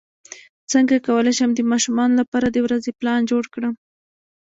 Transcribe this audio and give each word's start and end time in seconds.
څنګه 0.71 1.03
کولی 1.07 1.33
شم 1.37 1.51
د 1.55 1.59
ماشومانو 1.71 2.19
لپاره 2.21 2.47
د 2.49 2.57
ورځې 2.65 2.91
پلان 2.99 3.21
جوړ 3.31 3.43
کړم 3.53 3.73